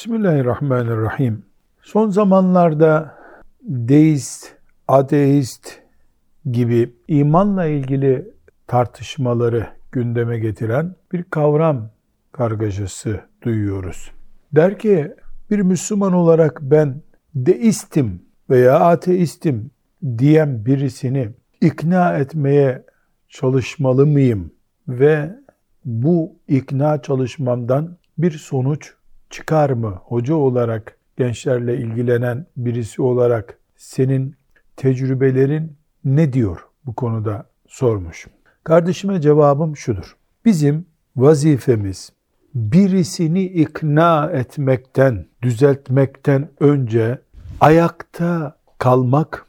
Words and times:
Bismillahirrahmanirrahim. 0.00 1.42
Son 1.82 2.10
zamanlarda 2.10 3.18
deist, 3.62 4.46
ateist 4.88 5.78
gibi 6.50 6.94
imanla 7.08 7.66
ilgili 7.66 8.30
tartışmaları 8.66 9.66
gündeme 9.92 10.38
getiren 10.38 10.94
bir 11.12 11.22
kavram 11.22 11.90
kargaşası 12.32 13.20
duyuyoruz. 13.42 14.10
Der 14.52 14.78
ki 14.78 15.14
bir 15.50 15.58
Müslüman 15.58 16.12
olarak 16.12 16.58
ben 16.62 17.02
deistim 17.34 18.22
veya 18.50 18.80
ateistim 18.80 19.70
diyen 20.18 20.66
birisini 20.66 21.28
ikna 21.60 22.18
etmeye 22.18 22.84
çalışmalı 23.28 24.06
mıyım 24.06 24.52
ve 24.88 25.36
bu 25.84 26.36
ikna 26.48 27.02
çalışmamdan 27.02 27.96
bir 28.18 28.30
sonuç 28.30 28.99
çıkar 29.30 29.70
mı? 29.70 30.00
Hoca 30.04 30.34
olarak, 30.34 30.96
gençlerle 31.16 31.76
ilgilenen 31.76 32.46
birisi 32.56 33.02
olarak 33.02 33.58
senin 33.76 34.36
tecrübelerin 34.76 35.76
ne 36.04 36.32
diyor 36.32 36.66
bu 36.86 36.94
konuda 36.94 37.46
sormuş. 37.68 38.26
Kardeşime 38.64 39.20
cevabım 39.20 39.76
şudur. 39.76 40.16
Bizim 40.44 40.86
vazifemiz 41.16 42.12
birisini 42.54 43.42
ikna 43.42 44.30
etmekten, 44.32 45.26
düzeltmekten 45.42 46.48
önce 46.60 47.18
ayakta 47.60 48.56
kalmak, 48.78 49.46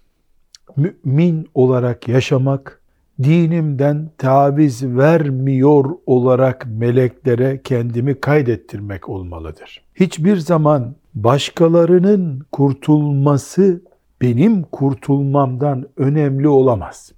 mümin 0.77 1.49
olarak 1.53 2.07
yaşamak, 2.07 2.80
dinimden 3.23 4.09
taviz 4.17 4.85
vermiyor 4.85 5.85
olarak 6.05 6.67
meleklere 6.79 7.61
kendimi 7.63 8.19
kaydettirmek 8.19 9.09
olmalıdır. 9.09 9.81
Hiçbir 9.95 10.37
zaman 10.37 10.95
başkalarının 11.15 12.41
kurtulması 12.51 13.81
benim 14.21 14.63
kurtulmamdan 14.63 15.85
önemli 15.97 16.47
olamaz. 16.47 17.11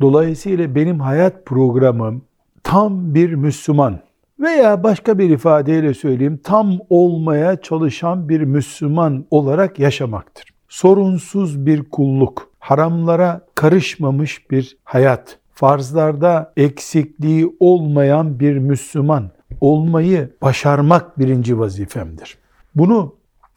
Dolayısıyla 0.00 0.74
benim 0.74 1.00
hayat 1.00 1.46
programım 1.46 2.22
tam 2.62 3.14
bir 3.14 3.32
Müslüman 3.34 4.00
veya 4.40 4.82
başka 4.82 5.18
bir 5.18 5.30
ifadeyle 5.30 5.94
söyleyeyim 5.94 6.40
tam 6.44 6.78
olmaya 6.90 7.60
çalışan 7.60 8.28
bir 8.28 8.40
Müslüman 8.40 9.24
olarak 9.30 9.78
yaşamaktır. 9.78 10.44
Sorunsuz 10.68 11.66
bir 11.66 11.82
kulluk, 11.82 12.50
haramlara 12.58 13.40
karışmamış 13.54 14.50
bir 14.50 14.76
hayat, 14.84 15.38
farzlarda 15.58 16.52
eksikliği 16.56 17.56
olmayan 17.60 18.40
bir 18.40 18.58
Müslüman 18.58 19.30
olmayı 19.60 20.30
başarmak 20.42 21.18
birinci 21.18 21.58
vazifemdir. 21.58 22.38
Bunu 22.74 23.14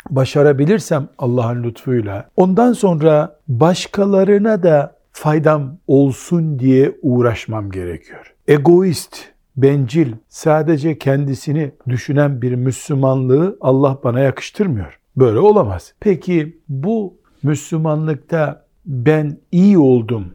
başarabilirsem 0.10 1.08
Allah'ın 1.18 1.64
lütfuyla 1.64 2.30
ondan 2.38 2.74
sonra 2.74 3.40
başkalarına 3.48 4.64
da 4.64 4.96
faydam 5.12 5.78
olsun 5.88 6.60
diye 6.60 6.96
uğraşmam 7.02 7.72
gerekiyor. 7.72 8.34
Egoist, 8.48 9.18
bencil, 9.58 10.14
sadece 10.30 10.98
kendisini 10.98 11.72
düşünen 11.90 12.42
bir 12.42 12.56
Müslümanlığı 12.56 13.58
Allah 13.62 14.00
bana 14.04 14.20
yakıştırmıyor. 14.20 15.00
Böyle 15.16 15.40
olamaz. 15.40 15.94
Peki 16.00 16.58
bu 16.70 17.14
Müslümanlıkta 17.44 18.66
ben 18.86 19.38
iyi 19.52 19.78
oldum, 19.78 20.26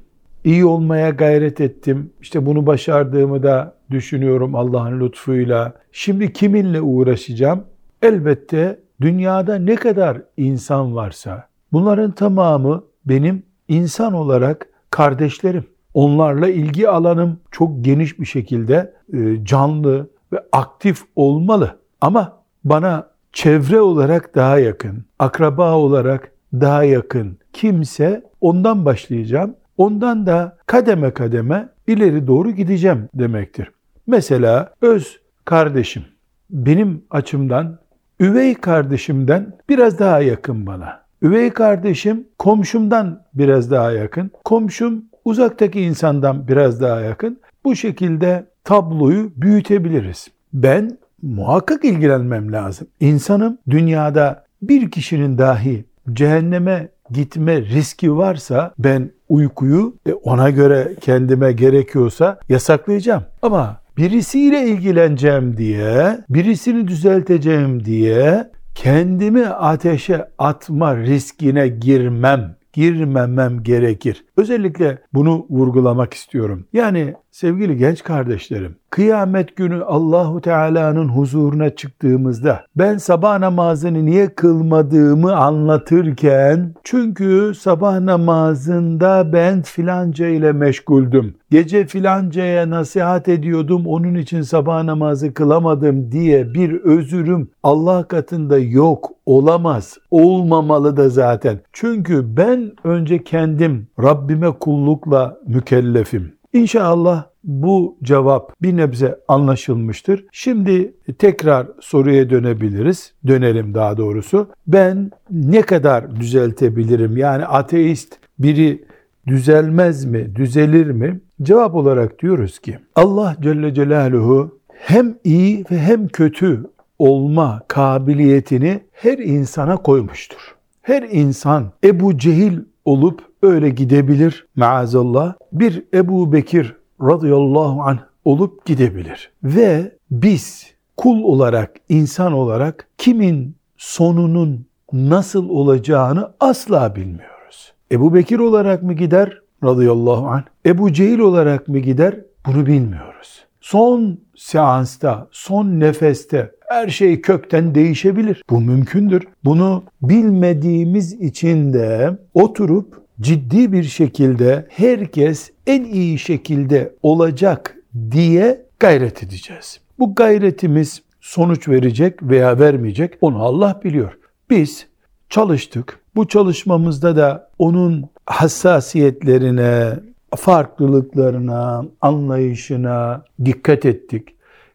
iyi 0.46 0.64
olmaya 0.64 1.10
gayret 1.10 1.60
ettim. 1.60 2.12
İşte 2.20 2.46
bunu 2.46 2.66
başardığımı 2.66 3.42
da 3.42 3.74
düşünüyorum 3.90 4.54
Allah'ın 4.54 5.00
lütfuyla. 5.00 5.74
Şimdi 5.92 6.32
kiminle 6.32 6.80
uğraşacağım? 6.80 7.64
Elbette 8.02 8.80
dünyada 9.00 9.54
ne 9.54 9.74
kadar 9.74 10.22
insan 10.36 10.96
varsa 10.96 11.48
bunların 11.72 12.12
tamamı 12.12 12.84
benim 13.04 13.42
insan 13.68 14.12
olarak 14.12 14.68
kardeşlerim. 14.90 15.64
Onlarla 15.94 16.48
ilgi 16.48 16.88
alanım 16.88 17.40
çok 17.50 17.84
geniş 17.84 18.20
bir 18.20 18.26
şekilde 18.26 18.94
e, 19.12 19.44
canlı 19.44 20.10
ve 20.32 20.40
aktif 20.52 21.02
olmalı. 21.16 21.78
Ama 22.00 22.42
bana 22.64 23.10
çevre 23.32 23.80
olarak 23.80 24.34
daha 24.34 24.58
yakın, 24.58 25.04
akraba 25.18 25.74
olarak 25.74 26.32
daha 26.52 26.84
yakın 26.84 27.38
kimse 27.52 28.22
ondan 28.40 28.84
başlayacağım. 28.84 29.54
Ondan 29.78 30.26
da 30.26 30.56
kademe 30.66 31.10
kademe 31.10 31.68
ileri 31.86 32.26
doğru 32.26 32.50
gideceğim 32.50 33.08
demektir. 33.14 33.70
Mesela 34.06 34.72
öz 34.82 35.20
kardeşim 35.44 36.02
benim 36.50 37.04
açımdan 37.10 37.78
üvey 38.20 38.54
kardeşimden 38.54 39.52
biraz 39.68 39.98
daha 39.98 40.20
yakın 40.20 40.66
bana. 40.66 41.06
Üvey 41.22 41.50
kardeşim 41.50 42.24
komşumdan 42.38 43.22
biraz 43.34 43.70
daha 43.70 43.92
yakın. 43.92 44.30
Komşum 44.44 45.04
uzaktaki 45.24 45.80
insandan 45.80 46.48
biraz 46.48 46.80
daha 46.80 47.00
yakın. 47.00 47.40
Bu 47.64 47.76
şekilde 47.76 48.46
tabloyu 48.64 49.32
büyütebiliriz. 49.36 50.28
Ben 50.52 50.98
muhakkak 51.22 51.84
ilgilenmem 51.84 52.52
lazım. 52.52 52.88
İnsanım 53.00 53.58
dünyada 53.70 54.44
bir 54.62 54.90
kişinin 54.90 55.38
dahi 55.38 55.84
cehenneme 56.12 56.88
gitme 57.10 57.62
riski 57.62 58.16
varsa 58.16 58.74
ben 58.78 59.10
uykuyu 59.28 59.96
ona 60.22 60.50
göre 60.50 60.94
kendime 61.00 61.52
gerekiyorsa 61.52 62.38
yasaklayacağım. 62.48 63.22
Ama 63.42 63.80
birisiyle 63.96 64.62
ilgileneceğim 64.66 65.56
diye, 65.56 66.18
birisini 66.28 66.88
düzelteceğim 66.88 67.84
diye 67.84 68.50
kendimi 68.74 69.46
ateşe 69.46 70.28
atma 70.38 70.96
riskine 70.96 71.68
girmem, 71.68 72.56
girmemem 72.72 73.62
gerekir. 73.62 74.24
Özellikle 74.36 74.98
bunu 75.14 75.46
vurgulamak 75.50 76.14
istiyorum. 76.14 76.64
Yani 76.72 77.14
sevgili 77.30 77.76
genç 77.76 78.02
kardeşlerim, 78.02 78.76
kıyamet 78.90 79.56
günü 79.56 79.82
Allahu 79.84 80.40
Teala'nın 80.40 81.08
huzuruna 81.08 81.70
çıktığımızda 81.70 82.64
ben 82.76 82.96
sabah 82.96 83.38
namazını 83.38 84.06
niye 84.06 84.28
kılmadığımı 84.28 85.36
anlatırken 85.36 86.74
çünkü 86.84 87.52
sabah 87.58 88.00
namazında 88.00 89.32
ben 89.32 89.62
filanca 89.62 90.26
ile 90.26 90.52
meşguldüm. 90.52 91.34
Gece 91.50 91.86
filancaya 91.86 92.70
nasihat 92.70 93.28
ediyordum 93.28 93.86
onun 93.86 94.14
için 94.14 94.42
sabah 94.42 94.82
namazı 94.82 95.34
kılamadım 95.34 96.12
diye 96.12 96.54
bir 96.54 96.80
özürüm 96.80 97.48
Allah 97.62 98.08
katında 98.08 98.58
yok 98.58 99.10
olamaz. 99.26 99.98
Olmamalı 100.10 100.96
da 100.96 101.08
zaten. 101.08 101.60
Çünkü 101.72 102.36
ben 102.36 102.72
önce 102.84 103.24
kendim 103.24 103.88
Rabbime 104.26 104.50
kullukla 104.50 105.38
mükellefim. 105.46 106.32
İnşallah 106.52 107.26
bu 107.44 107.96
cevap 108.02 108.62
bir 108.62 108.76
nebze 108.76 109.18
anlaşılmıştır. 109.28 110.24
Şimdi 110.32 110.94
tekrar 111.18 111.66
soruya 111.80 112.30
dönebiliriz. 112.30 113.12
Dönelim 113.26 113.74
daha 113.74 113.96
doğrusu. 113.96 114.48
Ben 114.66 115.10
ne 115.30 115.62
kadar 115.62 116.16
düzeltebilirim? 116.16 117.16
Yani 117.16 117.46
ateist 117.46 118.18
biri 118.38 118.84
düzelmez 119.26 120.04
mi, 120.04 120.36
düzelir 120.36 120.90
mi? 120.90 121.20
Cevap 121.42 121.74
olarak 121.74 122.22
diyoruz 122.22 122.58
ki 122.58 122.78
Allah 122.94 123.36
Celle 123.40 123.74
Celaluhu 123.74 124.58
hem 124.68 125.14
iyi 125.24 125.64
ve 125.70 125.78
hem 125.78 126.08
kötü 126.08 126.60
olma 126.98 127.62
kabiliyetini 127.68 128.80
her 128.92 129.18
insana 129.18 129.76
koymuştur. 129.76 130.56
Her 130.82 131.02
insan 131.02 131.72
Ebu 131.84 132.18
Cehil 132.18 132.58
olup 132.86 133.20
öyle 133.42 133.70
gidebilir 133.70 134.46
maazallah. 134.56 135.34
Bir 135.52 135.84
Ebu 135.94 136.32
Bekir 136.32 136.76
radıyallahu 137.00 137.82
anh 137.82 137.98
olup 138.24 138.66
gidebilir. 138.66 139.32
Ve 139.44 139.92
biz 140.10 140.66
kul 140.96 141.22
olarak, 141.22 141.70
insan 141.88 142.32
olarak 142.32 142.88
kimin 142.98 143.56
sonunun 143.76 144.66
nasıl 144.92 145.48
olacağını 145.48 146.32
asla 146.40 146.96
bilmiyoruz. 146.96 147.72
Ebu 147.92 148.14
Bekir 148.14 148.38
olarak 148.38 148.82
mı 148.82 148.92
gider 148.92 149.40
radıyallahu 149.64 150.26
anh? 150.28 150.44
Ebu 150.66 150.92
Cehil 150.92 151.18
olarak 151.18 151.68
mı 151.68 151.78
gider? 151.78 152.20
Bunu 152.46 152.66
bilmiyoruz. 152.66 153.44
Son 153.60 154.18
seansta, 154.36 155.28
son 155.30 155.66
nefeste 155.66 156.55
her 156.68 156.88
şey 156.88 157.20
kökten 157.20 157.74
değişebilir. 157.74 158.42
Bu 158.50 158.60
mümkündür. 158.60 159.22
Bunu 159.44 159.84
bilmediğimiz 160.02 161.12
için 161.12 161.72
de 161.72 162.18
oturup 162.34 163.02
ciddi 163.20 163.72
bir 163.72 163.84
şekilde 163.84 164.66
herkes 164.70 165.50
en 165.66 165.84
iyi 165.84 166.18
şekilde 166.18 166.94
olacak 167.02 167.76
diye 168.10 168.66
gayret 168.80 169.22
edeceğiz. 169.22 169.80
Bu 169.98 170.14
gayretimiz 170.14 171.02
sonuç 171.20 171.68
verecek 171.68 172.22
veya 172.22 172.58
vermeyecek 172.58 173.14
onu 173.20 173.42
Allah 173.42 173.80
biliyor. 173.84 174.18
Biz 174.50 174.86
çalıştık. 175.28 176.00
Bu 176.16 176.28
çalışmamızda 176.28 177.16
da 177.16 177.50
onun 177.58 178.10
hassasiyetlerine, 178.26 179.92
farklılıklarına, 180.36 181.84
anlayışına 182.00 183.24
dikkat 183.44 183.84
ettik. 183.84 184.28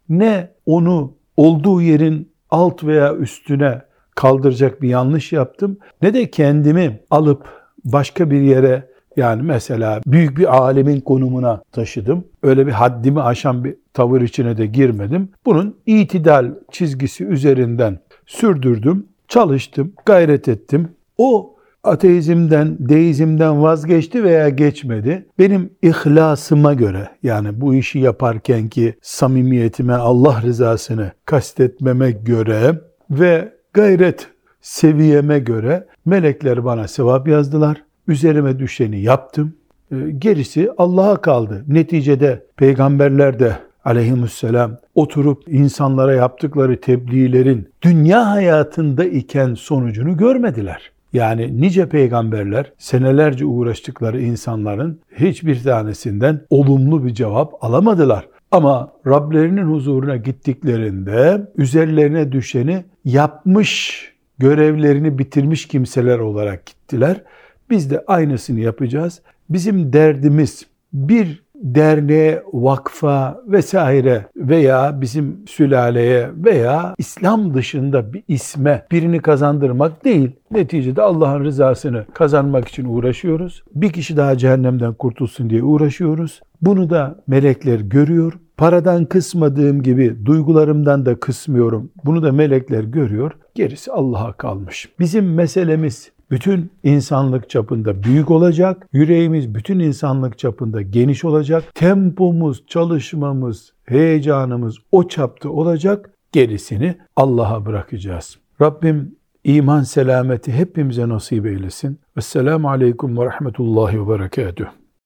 Ne 0.09 0.49
onu 0.65 1.13
olduğu 1.37 1.81
yerin 1.81 2.31
alt 2.49 2.83
veya 2.83 3.15
üstüne 3.15 3.81
kaldıracak 4.15 4.81
bir 4.81 4.89
yanlış 4.89 5.31
yaptım 5.31 5.77
ne 6.01 6.13
de 6.13 6.31
kendimi 6.31 6.99
alıp 7.09 7.47
başka 7.85 8.31
bir 8.31 8.41
yere 8.41 8.91
yani 9.17 9.41
mesela 9.41 10.01
büyük 10.05 10.37
bir 10.37 10.57
alemin 10.57 11.01
konumuna 11.01 11.61
taşıdım. 11.71 12.23
Öyle 12.43 12.67
bir 12.67 12.71
haddimi 12.71 13.21
aşan 13.21 13.63
bir 13.63 13.75
tavır 13.93 14.21
içine 14.21 14.57
de 14.57 14.65
girmedim. 14.65 15.29
Bunun 15.45 15.75
itidal 15.85 16.51
çizgisi 16.71 17.25
üzerinden 17.25 17.99
sürdürdüm, 18.25 19.07
çalıştım, 19.27 19.93
gayret 20.05 20.47
ettim. 20.47 20.89
O 21.17 21.50
ateizmden, 21.83 22.77
deizmden 22.79 23.63
vazgeçti 23.63 24.23
veya 24.23 24.49
geçmedi. 24.49 25.25
Benim 25.39 25.69
ihlasıma 25.81 26.73
göre 26.73 27.09
yani 27.23 27.61
bu 27.61 27.75
işi 27.75 27.99
yaparken 27.99 28.69
ki 28.69 28.95
samimiyetime, 29.01 29.93
Allah 29.93 30.41
rızasını 30.41 31.11
kastetmeme 31.25 32.11
göre 32.11 32.81
ve 33.09 33.53
gayret 33.73 34.27
seviyeme 34.61 35.39
göre 35.39 35.87
melekler 36.05 36.65
bana 36.65 36.87
sevap 36.87 37.27
yazdılar. 37.27 37.83
Üzerime 38.07 38.59
düşeni 38.59 39.01
yaptım. 39.01 39.53
Ee, 39.91 39.95
gerisi 40.17 40.69
Allah'a 40.77 41.21
kaldı. 41.21 41.63
Neticede 41.67 42.45
peygamberler 42.57 43.39
de 43.39 43.57
aleyhisselam 43.85 44.77
oturup 44.95 45.43
insanlara 45.47 46.13
yaptıkları 46.13 46.81
tebliğlerin 46.81 47.69
dünya 47.81 48.29
hayatında 48.29 49.05
iken 49.05 49.53
sonucunu 49.53 50.17
görmediler. 50.17 50.91
Yani 51.13 51.61
nice 51.61 51.89
peygamberler 51.89 52.73
senelerce 52.77 53.45
uğraştıkları 53.45 54.21
insanların 54.21 54.99
hiçbir 55.15 55.63
tanesinden 55.63 56.41
olumlu 56.49 57.05
bir 57.05 57.13
cevap 57.13 57.63
alamadılar. 57.63 58.27
Ama 58.51 58.93
Rablerinin 59.07 59.63
huzuruna 59.63 60.15
gittiklerinde 60.17 61.47
üzerlerine 61.57 62.31
düşeni 62.31 62.83
yapmış, 63.05 64.03
görevlerini 64.37 65.19
bitirmiş 65.19 65.67
kimseler 65.67 66.19
olarak 66.19 66.65
gittiler. 66.65 67.23
Biz 67.69 67.91
de 67.91 68.03
aynısını 68.07 68.59
yapacağız. 68.59 69.21
Bizim 69.49 69.93
derdimiz 69.93 70.65
bir 70.93 71.43
derneğe, 71.61 72.43
vakfa 72.53 73.41
vesaire 73.47 74.25
veya 74.35 75.01
bizim 75.01 75.43
sülaleye 75.47 76.29
veya 76.35 76.95
İslam 76.97 77.53
dışında 77.53 78.13
bir 78.13 78.23
isme 78.27 78.85
birini 78.91 79.19
kazandırmak 79.19 80.05
değil. 80.05 80.31
Neticede 80.51 81.01
Allah'ın 81.01 81.43
rızasını 81.43 82.05
kazanmak 82.13 82.67
için 82.67 82.85
uğraşıyoruz. 82.85 83.63
Bir 83.75 83.89
kişi 83.89 84.17
daha 84.17 84.37
cehennemden 84.37 84.93
kurtulsun 84.93 85.49
diye 85.49 85.63
uğraşıyoruz. 85.63 86.41
Bunu 86.61 86.89
da 86.89 87.15
melekler 87.27 87.79
görüyor. 87.79 88.33
Paradan 88.57 89.05
kısmadığım 89.05 89.81
gibi 89.81 90.25
duygularımdan 90.25 91.05
da 91.05 91.19
kısmıyorum. 91.19 91.91
Bunu 92.05 92.23
da 92.23 92.31
melekler 92.31 92.83
görüyor. 92.83 93.31
Gerisi 93.55 93.91
Allah'a 93.91 94.33
kalmış. 94.33 94.89
Bizim 94.99 95.33
meselemiz 95.33 96.11
bütün 96.31 96.71
insanlık 96.83 97.49
çapında 97.49 98.03
büyük 98.03 98.31
olacak. 98.31 98.87
Yüreğimiz 98.93 99.55
bütün 99.55 99.79
insanlık 99.79 100.37
çapında 100.37 100.81
geniş 100.81 101.25
olacak. 101.25 101.63
Tempomuz, 101.75 102.65
çalışmamız, 102.67 103.73
heyecanımız 103.85 104.77
o 104.91 105.07
çapta 105.07 105.49
olacak. 105.49 106.11
Gerisini 106.31 106.97
Allah'a 107.15 107.65
bırakacağız. 107.65 108.37
Rabbim 108.61 109.15
iman 109.43 109.83
selameti 109.83 110.51
hepimize 110.51 111.09
nasip 111.09 111.45
eylesin. 111.45 111.99
Esselamu 112.17 112.69
Aleyküm 112.69 113.17
ve 113.17 113.25
Rahmetullahi 113.25 114.01
ve 114.01 114.09
Berekatuhu. 114.09 114.80